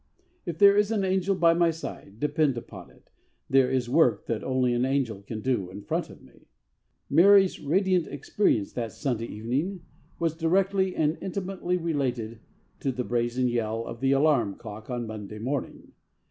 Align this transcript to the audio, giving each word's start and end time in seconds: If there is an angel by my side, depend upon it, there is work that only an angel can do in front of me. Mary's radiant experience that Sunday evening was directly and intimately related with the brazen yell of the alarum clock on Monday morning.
If 0.47 0.57
there 0.57 0.75
is 0.75 0.89
an 0.89 1.03
angel 1.03 1.35
by 1.35 1.53
my 1.53 1.69
side, 1.69 2.19
depend 2.19 2.57
upon 2.57 2.89
it, 2.89 3.11
there 3.47 3.69
is 3.69 3.87
work 3.87 4.25
that 4.25 4.43
only 4.43 4.73
an 4.73 4.83
angel 4.83 5.21
can 5.21 5.41
do 5.41 5.69
in 5.69 5.83
front 5.83 6.09
of 6.09 6.23
me. 6.23 6.47
Mary's 7.07 7.59
radiant 7.59 8.07
experience 8.07 8.73
that 8.73 8.93
Sunday 8.93 9.27
evening 9.27 9.81
was 10.17 10.33
directly 10.33 10.95
and 10.95 11.19
intimately 11.21 11.77
related 11.77 12.39
with 12.83 12.95
the 12.97 13.03
brazen 13.03 13.47
yell 13.47 13.85
of 13.85 13.99
the 13.99 14.11
alarum 14.11 14.55
clock 14.55 14.89
on 14.89 15.05
Monday 15.05 15.37
morning. 15.37 15.91